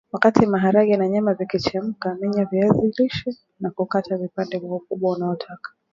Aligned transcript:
Wakati 0.11 0.45
maharage 0.45 0.97
na 0.97 1.09
nyama 1.09 1.33
vikichemka 1.33 2.15
menya 2.21 2.45
viazi 2.45 2.93
lishe 2.99 3.35
na 3.59 3.71
kukata 3.71 4.17
vipande 4.17 4.59
kwa 4.59 4.75
ukubwa 4.75 5.15
unaotaka 5.17 5.71